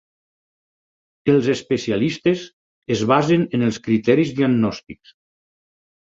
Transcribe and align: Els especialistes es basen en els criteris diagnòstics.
Els 1.33 1.49
especialistes 1.53 2.41
es 2.95 3.03
basen 3.11 3.43
en 3.57 3.65
els 3.67 3.77
criteris 3.89 4.31
diagnòstics. 4.39 5.13